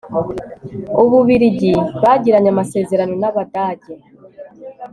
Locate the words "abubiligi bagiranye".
1.01-2.49